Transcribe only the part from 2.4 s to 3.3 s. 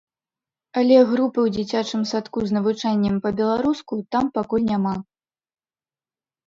з навучаннем